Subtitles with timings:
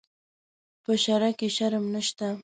[0.83, 2.27] په شرعه کې شرم نشته.